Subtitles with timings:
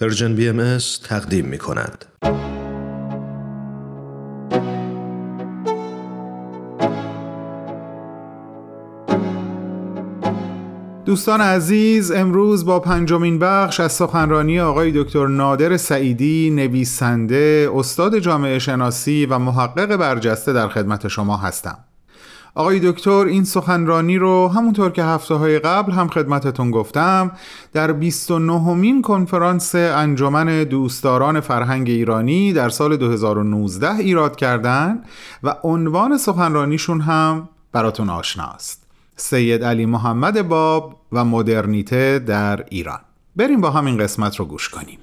[0.00, 2.04] پرژن بی ام تقدیم می کند.
[11.06, 18.58] دوستان عزیز امروز با پنجمین بخش از سخنرانی آقای دکتر نادر سعیدی نویسنده استاد جامعه
[18.58, 21.78] شناسی و محقق برجسته در خدمت شما هستم
[22.54, 27.30] آقای دکتر این سخنرانی رو همونطور که هفته های قبل هم خدمتتون گفتم
[27.72, 35.02] در 29 مین کنفرانس انجمن دوستداران فرهنگ ایرانی در سال 2019 ایراد کردن
[35.42, 43.00] و عنوان سخنرانیشون هم براتون آشناست سید علی محمد باب و مدرنیته در ایران.
[43.36, 44.98] بریم با همین قسمت رو گوش کنیم.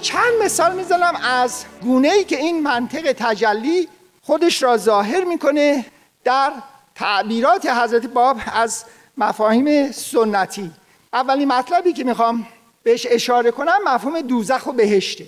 [0.00, 3.88] چند مثال می‌زنم از گونه ای که این منطق تجلی
[4.22, 5.84] خودش را ظاهر می‌کنه
[6.24, 6.52] در
[6.94, 8.84] تعبیرات حضرت باب از
[9.16, 10.70] مفاهیم سنتی.
[11.12, 12.46] اولین مطلبی که می‌خوام
[12.82, 15.26] بهش اشاره کنم مفهوم دوزخ و بهشته.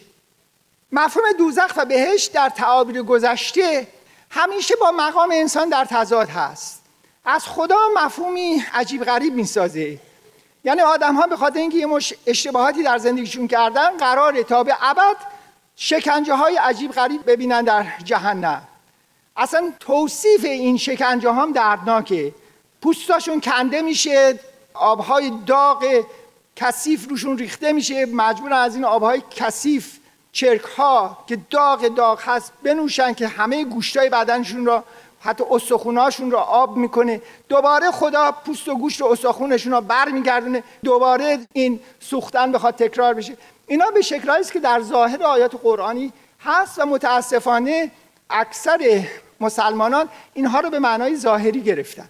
[0.92, 3.86] مفهوم دوزخ و بهشت در تعابیر گذشته
[4.30, 6.82] همیشه با مقام انسان در تضاد هست.
[7.24, 9.98] از خدا مفهومی عجیب غریب می‌سازه.
[10.64, 14.74] یعنی آدم ها به خاطر اینکه یه مش اشتباهاتی در زندگیشون کردن قراره تا به
[14.80, 15.16] ابد
[15.76, 18.62] شکنجه های عجیب غریب ببینن در جهنم.
[19.36, 22.34] اصلا توصیف این شکنجه هم دردناکه.
[22.82, 24.38] پوستاشون کنده میشه
[24.74, 26.04] آبهای داغ
[26.56, 28.06] کثیف روشون ریخته میشه.
[28.06, 29.98] مجبورن از این آبهای کثیف
[30.32, 34.84] چرک ها که داغ داغ هست بنوشن که همه گوشتای بدنشون را
[35.24, 37.22] حتی استخوناشون رو آب می‌کنه.
[37.48, 40.62] دوباره خدا پوست و گوشت و استخونشون رو برمیگردونه.
[40.84, 43.36] دوباره این سوختن بخواد تکرار بشه.
[43.66, 47.90] اینا به شکلهایی است که در ظاهر آیات قرآنی هست و متاسفانه
[48.30, 49.08] اکثر
[49.40, 52.08] مسلمانان اینها رو به معنای ظاهری گرفتن.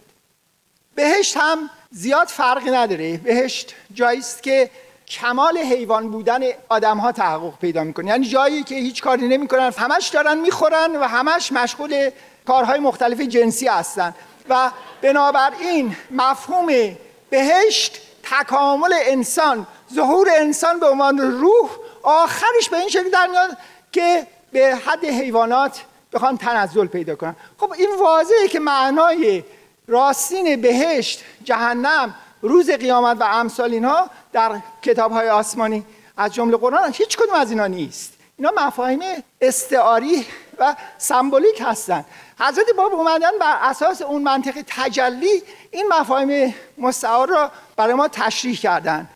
[0.95, 3.17] بهشت هم زیاد فرقی نداره.
[3.17, 4.71] بهشت جایی است که
[5.09, 8.09] کمال حیوان بودن آدم ها تحقق پیدا می‌کنه.
[8.09, 12.11] یعنی جایی که هیچ کاری نمی‌کنن همش دارن می‌خورن و همش مشغول
[12.47, 14.15] کارهای مختلف جنسی هستن.
[14.49, 14.71] و
[15.03, 16.97] بنابراین مفهوم
[17.31, 21.71] بهشت تکامل انسان ظهور انسان به عنوان روح
[22.03, 23.57] آخرش به این شکل در میاد
[23.93, 29.45] که به حد حیوانات بخوان تنزل پیدا کنن خب این واضحه که معنای
[29.89, 35.85] راستین بهشت جهنم روز قیامت و امثال اینها در کتاب های آسمانی
[36.17, 38.13] از جمله قرآن هیچ کدوم از اینا نیست.
[38.39, 39.01] اینا مفاهیم
[39.41, 40.27] استعاری
[40.63, 42.05] و سمبولیک هستند
[42.41, 48.57] حضرت باب اومدن بر اساس اون منطق تجلی این مفاهیم مستعار را برای ما تشریح
[48.57, 49.11] کردن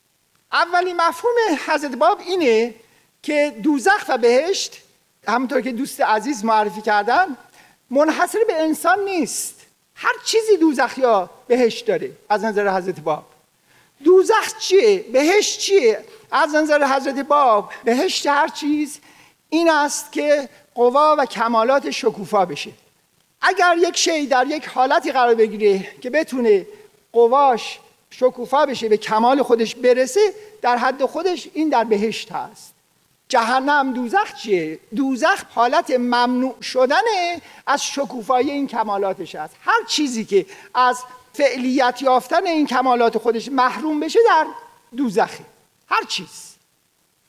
[0.52, 1.34] اولین مفهوم
[1.66, 2.74] حضرت باب اینه
[3.22, 4.82] که دوزخ و بهشت
[5.28, 7.36] همونطور که دوست عزیز معرفی کردن
[7.90, 9.60] منحصر به انسان نیست
[9.94, 13.24] هر چیزی دوزخ یا بهشت داره از نظر حضرت باب
[14.04, 19.00] دوزخ چیه؟ بهشت چیه؟ از نظر حضرت باب بهشت هر چیز
[19.48, 22.70] این است که قوا و کمالات شکوفا بشه.
[23.41, 26.66] اگر یک شی در یک حالتی قرار بگیره که بتونه
[27.12, 27.78] قواش
[28.10, 30.20] شکوفا بشه به کمال خودش برسه
[30.62, 32.75] در حد خودش این در بهشت هست.
[33.28, 36.97] جهنم دوزخ چیه؟ دوزخ حالت ممنوع شدن
[37.66, 44.00] از شکوفایی این کمالاتش است هر چیزی که از فعلیت یافتن این کمالات خودش محروم
[44.00, 44.47] بشه در
[44.97, 45.44] دوزخه.
[45.88, 46.56] هر چیز.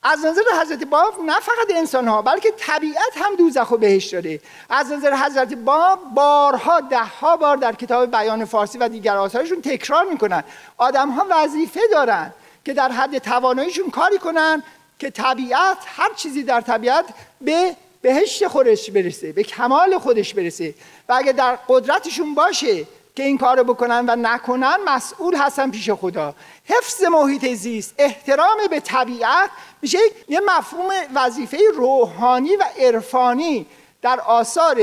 [0.09, 4.40] از نظر حضرت باب نه فقط انسان ها بلکه طبیعت هم دوزخ و بهش داره.
[4.69, 9.62] از نظر حضرت باب بارها ده ها بار در کتاب بیان فارسی و دیگر آثارشون
[9.62, 10.44] تکرار می‌کنن.
[10.78, 12.34] آدم ها وظیفه دارن
[12.66, 14.63] که در حد تواناییشون کاری کنن
[15.00, 17.06] که طبیعت هر چیزی در طبیعت
[17.41, 20.73] به بهشت خودش برسه به کمال خودش برسه.
[21.09, 22.85] و اگه در قدرتشون باشه
[23.17, 26.35] که این کارو بکنن و نکنن مسئول هستن پیش خدا.
[26.66, 29.50] حفظ محیط زیست احترام به طبیعت
[29.81, 29.97] میشه
[30.28, 33.66] یه مفهوم وظیفه روحانی و عرفانی
[34.01, 34.81] در آثار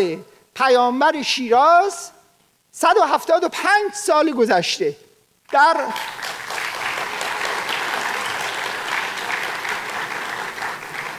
[0.54, 2.10] پیامبر شیراز
[2.72, 4.96] 175 سال گذشته.
[5.52, 5.76] در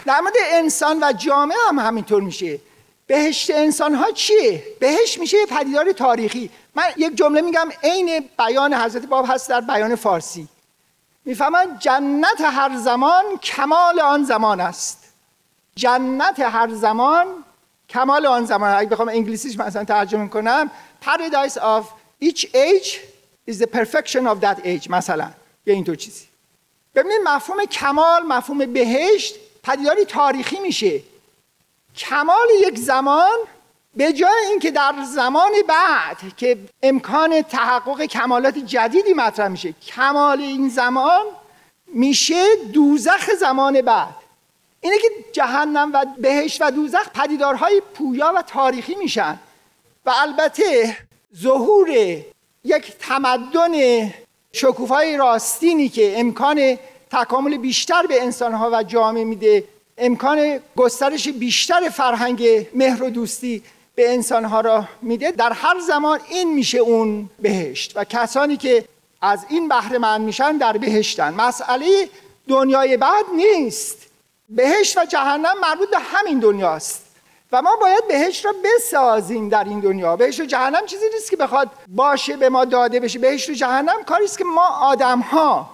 [0.05, 2.59] در مورد انسان و جامعه هم همینطور میشه.
[3.07, 6.49] بهشت انسان ها چیه؟ بهشت میشه یه پدیدار تاریخی.
[6.75, 10.47] من یک جمله میگم عین بیان حضرت باب هست در بیان فارسی.
[11.25, 15.13] می‌فهمن جنت هر زمان کمال آن زمان است.
[15.75, 17.27] جنت هر زمان
[17.89, 20.71] کمال آن زمان اگه بخوام انگلیسیش مثلا ترجمه کنم
[21.05, 21.83] paradise of
[22.23, 22.99] each age
[23.51, 25.31] is the perfection of that age مثلا
[25.65, 26.25] یه اینطور چیزی.
[26.95, 31.01] ببینید مفهوم کمال مفهوم بهشت پدیداری تاریخی میشه.
[31.95, 33.37] کمال یک زمان
[33.95, 40.69] به جای اینکه در زمان بعد که امکان تحقق کمالات جدیدی مطرح میشه کمال این
[40.69, 41.25] زمان
[41.87, 42.43] میشه
[42.73, 44.15] دوزخ زمان بعد.
[44.81, 49.39] اینه که جهنم و بهشت و دوزخ پدیدارهای پویا و تاریخی میشن
[50.05, 50.97] و البته
[51.37, 51.89] ظهور
[52.63, 53.73] یک تمدن
[54.51, 56.77] شکوفای راستینی که امکان
[57.11, 59.63] تکامل بیشتر به انسانها و جامعه میده
[59.97, 63.63] امکان گسترش بیشتر فرهنگ مهر و دوستی
[63.95, 68.85] به انسانها را میده در هر زمان این میشه اون بهشت و کسانی که
[69.21, 71.33] از این بهره من میشن در بهشتن.
[71.33, 72.09] مسئله
[72.47, 73.97] دنیای بعد نیست.
[74.49, 77.05] بهشت و جهنم مربوط به همین دنیاست.
[77.51, 80.15] و ما باید بهشت را بسازیم در این دنیا.
[80.15, 83.19] بهشت و جهنم چیزی نیست که بخواد باشه به ما داده بشه.
[83.19, 85.69] بهشت و جهنم کاری است که ما آدم ها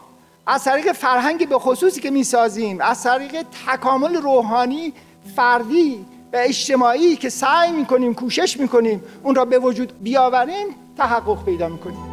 [0.47, 4.94] از طریق فرهنگی به خصوصی که می‌سازیم از طریق تکامل روحانی
[5.35, 10.68] فردی و اجتماعی که سعی می‌کنیم کوشش می‌کنیم اون را به وجود بیاوریم
[10.98, 12.10] تحقق پیدا می‌کنیم.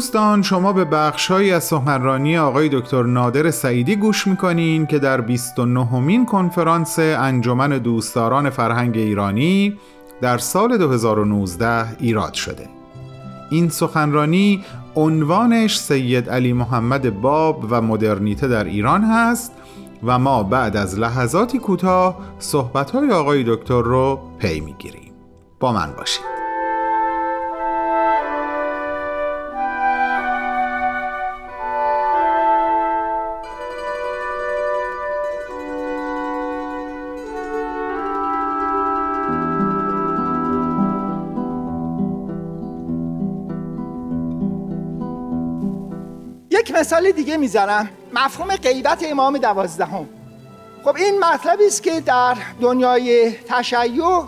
[0.00, 6.00] دوستان شما به بخشهایی از سخنرانی آقای دکتر نادر سعیدی گوش می‌کنین که در 29
[6.00, 9.78] مین کنفرانس انجمن دوستداران فرهنگ ایرانی
[10.20, 12.68] در سال 2019 ایراد شده.
[13.50, 14.64] این سخنرانی
[14.96, 19.52] عنوانش سید علی محمد باب و مدرنیته در ایران هست
[20.04, 25.12] و ما بعد از لحظاتی کوتاه صحبتهای آقای دکتر رو پی می‌گیریم.
[25.60, 26.39] با من باشید.
[46.80, 47.88] مثال دیگه می‌زنم.
[48.12, 50.08] مفهوم غیبت امام دوازدهم.
[50.84, 54.22] خب این مطلبی است که در دنیای تشیع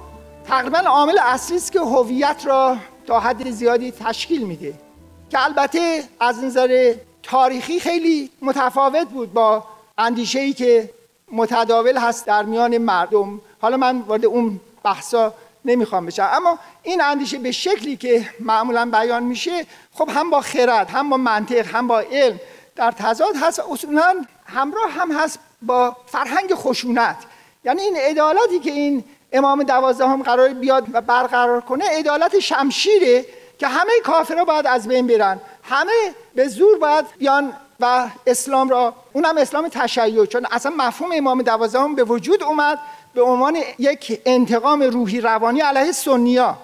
[0.46, 2.76] تقریبا عامل اصلی است که هویت را
[3.06, 4.74] تا حد زیادی تشکیل میده.
[5.30, 9.64] که البته از نظر تاریخی خیلی متفاوت بود با
[9.98, 10.90] اندیشه ای که
[11.32, 13.40] متداول هست در میان مردم.
[13.60, 15.34] حالا من وارد اون بحثا
[15.64, 20.90] نمی‌خوام بشم اما این اندیشه به شکلی که معمولا بیان میشه خب هم با خرد
[20.90, 22.40] هم با منطق هم با علم
[22.76, 27.16] در تضاد هست اصولا همراه هم هست با فرهنگ خشونت.
[27.64, 33.24] یعنی این عدالتی که این امام دوازدهم قرار بیاد و برقرار کنه عدالت شمشیره
[33.58, 35.40] که همه کافرها باید از بین برن.
[35.62, 41.42] همه به زور باید بیان و اسلام را اونم اسلام تشیع چون اصلا مفهوم امام
[41.42, 42.78] دوازدهم به وجود اومد
[43.14, 46.58] به عنوان یک انتقام روحی روانی علیه سنیا.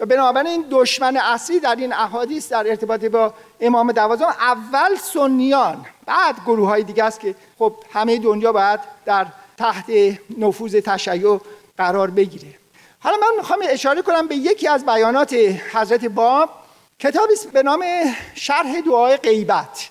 [0.00, 5.86] و بنابراین دشمن اصلی در این احادیث در ارتباط با امام دوازدهم اول سنیان.
[6.06, 9.26] بعد گروه های دیگه است که خب همه دنیا باید در
[9.56, 9.84] تحت
[10.38, 11.40] نفوذ تشیع
[11.78, 12.54] قرار بگیره.
[13.00, 15.36] حالا من می‌خوام اشاره کنم به یکی از بیانات
[15.72, 16.50] حضرت باب.
[16.98, 17.84] کتابی به نام
[18.34, 19.88] شرح دعای غیبت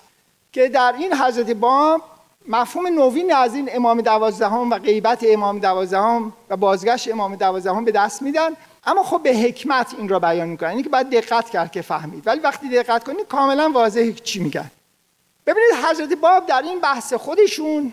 [0.52, 2.02] که در این حضرت باب
[2.48, 7.92] مفهوم نوین از این امام دوازدهم و غیبت امام دوازدهم و بازگشت امام دوازدهم به
[7.92, 8.50] دست میدن.
[8.86, 10.70] اما خب به حکمت این را بیان می‌کنن.
[10.70, 12.26] اینه که باید دقت کرد که فهمید.
[12.26, 14.70] ولی وقتی دقت کنید کاملا واضحه چی میگن.
[15.46, 17.92] ببینید حضرت باب در این بحث خودشون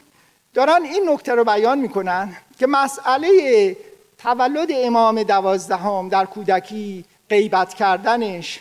[0.54, 3.78] دارن این نکته رو بیان می‌کنن که مسئله
[4.18, 8.60] تولد امام دوازدهم در کودکی غیبت کردنش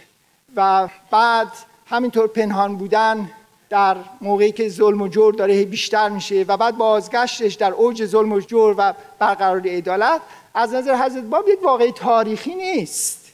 [0.56, 1.48] و بعد
[1.86, 3.30] همینطور پنهان بودن
[3.70, 8.32] در موقعی که ظلم و جور داره بیشتر میشه و بعد بازگشتش در اوج ظلم
[8.32, 10.20] و جور و برقرار عدالت
[10.54, 13.32] از نظر حضرت باب یک واقعی تاریخی نیست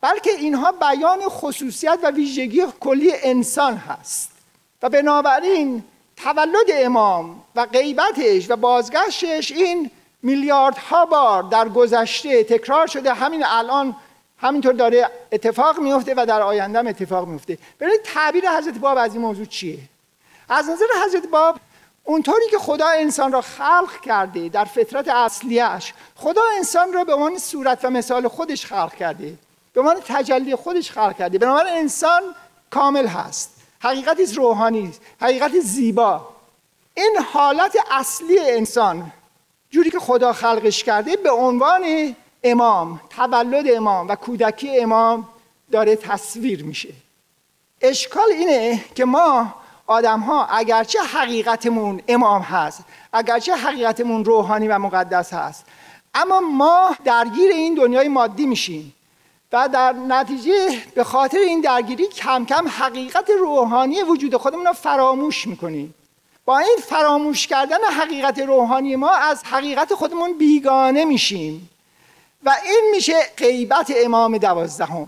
[0.00, 4.30] بلکه اینها بیان خصوصیت و ویژگی کلی انسان هست.
[4.82, 5.84] و بنابراین
[6.16, 9.90] تولد امام و غیبتش و بازگشتش این
[10.22, 13.96] میلیاردها بار در گذشته تکرار شده همین الان
[14.38, 17.58] همینطور داره اتفاق میفته و در آینده هم اتفاق میفته.
[17.80, 19.78] ببینید تعبیر حضرت باب از این موضوع چیه؟
[20.48, 21.60] از نظر حضرت باب
[22.04, 27.38] اونطوری که خدا انسان را خلق کرده در فطرت اصلیش خدا انسان را به عنوان
[27.38, 29.34] صورت و مثال خودش خلق کرده
[29.72, 31.38] به عنوان تجلی خودش خلق کرده.
[31.38, 32.22] بنابراین انسان
[32.70, 33.50] کامل هست.
[33.80, 35.00] حقیقتی روحانی است.
[35.20, 36.28] حقیقت زیبا.
[36.94, 39.12] این حالت اصلی انسان
[39.70, 42.14] جوری که خدا خلقش کرده به عنوان
[42.44, 45.28] امام تولد امام و کودکی امام
[45.72, 46.88] داره تصویر میشه.
[47.80, 49.54] اشکال اینه که ما
[49.86, 55.66] آدم ها اگرچه حقیقتمون امام هست اگرچه حقیقتمون روحانی و مقدس هست
[56.14, 58.94] اما ما درگیر این دنیای مادی میشیم
[59.52, 60.52] و در نتیجه
[60.94, 65.94] به خاطر این درگیری کم کم حقیقت روحانی وجود خودمون رو فراموش می‌کنیم.
[66.44, 71.70] با این فراموش کردن حقیقت روحانی ما از حقیقت خودمون بیگانه میشیم.
[72.44, 75.06] و این میشه غیبت امام دوازدهم.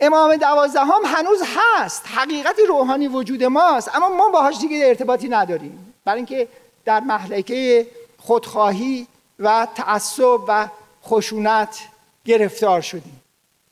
[0.00, 2.02] امام دوازدهم هنوز هست.
[2.06, 3.96] حقیقت روحانی وجود ماست.
[3.96, 5.94] اما ما باهاش دیگه ارتباطی نداریم.
[6.04, 6.48] برای اینکه
[6.84, 7.86] در محلکه
[8.18, 9.06] خودخواهی
[9.38, 10.68] و تعصب و
[11.04, 11.78] خشونت
[12.24, 13.22] گرفتار شدیم.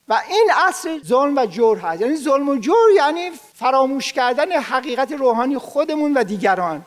[0.09, 2.01] و این اصل ظلم و جور هست.
[2.01, 6.85] یعنی ظلم و جور یعنی فراموش کردن حقیقت روحانی خودمون و دیگران.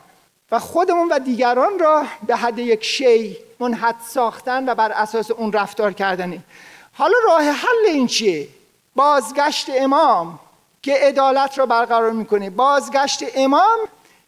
[0.50, 5.52] و خودمون و دیگران را به حد یک شی منحد ساختن و بر اساس اون
[5.52, 6.42] رفتار کردنه
[6.92, 8.48] حالا راه حل این چیه؟
[8.94, 10.40] بازگشت امام
[10.82, 12.50] که عدالت را برقرار می‌کنه.
[12.50, 13.78] بازگشت امام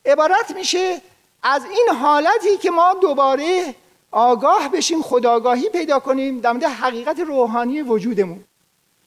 [0.07, 1.01] عبارت میشه
[1.43, 3.75] از این حالتی که ما دوباره
[4.11, 8.45] آگاه بشیم خداگاهی پیدا کنیم در حقیقت روحانی وجودمون.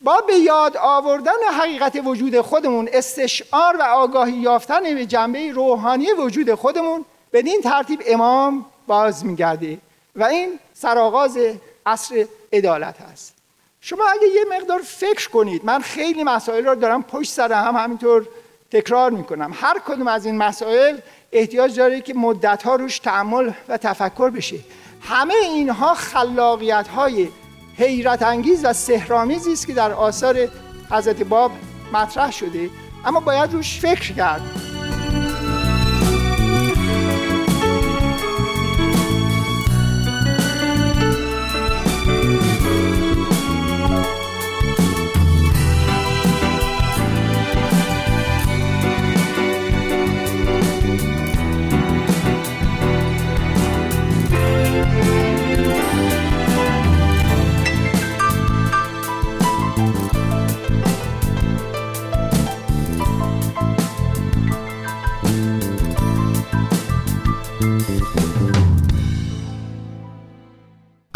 [0.04, 6.54] با به یاد آوردن حقیقت وجود خودمون استشعار و آگاهی یافتن به جنبه روحانی وجود
[6.54, 9.78] خودمون بدین ترتیب امام باز میگرده.
[10.16, 11.38] و این سرآغاز
[11.86, 13.34] عصر عدالت هست.
[13.82, 18.28] شما اگه یه مقدار فکر کنید من خیلی مسائل رو دارم پشت سر هم همینطور
[18.72, 19.52] تکرار می‌کنم.
[19.62, 20.98] هر کدوم از این مسائل
[21.32, 24.60] احتیاج داره که مدت ها روش تعمل و تفکر بشه.
[25.02, 27.28] همه اینها خلاقیت های
[27.78, 30.48] حیرت انگیز و سهرامیزی است که در آثار
[30.92, 31.52] حضرت باب
[31.94, 32.70] مطرح شده.
[33.06, 34.42] اما باید روش فکر کرد.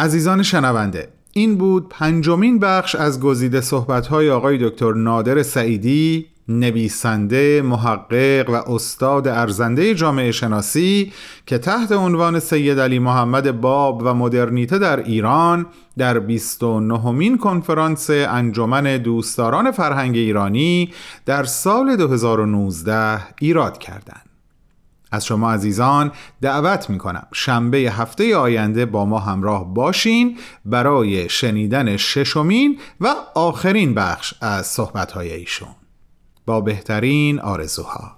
[0.08, 8.50] عزیزان شنونده این بود پنجمین بخش از گزیده صحبت‌های آقای دکتر نادر سعیدی نویسنده، محقق
[8.50, 11.14] و استاد ارزنده جامعه شناسی
[11.46, 15.66] که تحت عنوان سید علی محمد باب و مدرنیته در ایران
[15.98, 20.94] در 29 مین کنفرانس انجمن دوستداران فرهنگ ایرانی
[21.26, 24.27] در سال 2019 ایراد کردند.
[25.12, 26.12] از شما عزیزان
[26.42, 33.94] دعوت می کنم شنبه هفته آینده با ما همراه باشین برای شنیدن ششمین و آخرین
[33.94, 35.76] بخش از صحبت ایشون.
[36.46, 38.17] با بهترین آرزوها.